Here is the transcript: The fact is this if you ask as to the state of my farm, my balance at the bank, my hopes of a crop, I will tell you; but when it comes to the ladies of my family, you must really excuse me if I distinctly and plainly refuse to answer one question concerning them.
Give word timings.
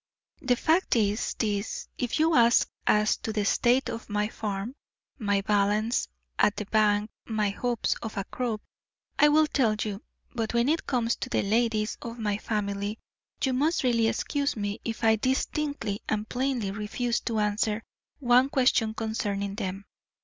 The 0.41 0.55
fact 0.55 0.95
is 0.95 1.35
this 1.35 1.87
if 1.99 2.17
you 2.19 2.33
ask 2.33 2.67
as 2.87 3.17
to 3.17 3.31
the 3.31 3.45
state 3.45 3.87
of 3.87 4.09
my 4.09 4.29
farm, 4.29 4.73
my 5.19 5.41
balance 5.41 6.07
at 6.39 6.55
the 6.55 6.65
bank, 6.65 7.11
my 7.27 7.51
hopes 7.51 7.95
of 8.01 8.17
a 8.17 8.23
crop, 8.23 8.61
I 9.19 9.27
will 9.29 9.45
tell 9.45 9.75
you; 9.79 10.01
but 10.33 10.55
when 10.55 10.69
it 10.69 10.87
comes 10.87 11.15
to 11.17 11.29
the 11.29 11.43
ladies 11.43 11.99
of 12.01 12.17
my 12.17 12.39
family, 12.39 12.97
you 13.43 13.53
must 13.53 13.83
really 13.83 14.07
excuse 14.07 14.57
me 14.57 14.79
if 14.83 15.03
I 15.03 15.17
distinctly 15.17 16.01
and 16.09 16.27
plainly 16.27 16.71
refuse 16.71 17.19
to 17.19 17.37
answer 17.37 17.83
one 18.17 18.49
question 18.49 18.95
concerning 18.95 19.53
them. 19.53 19.85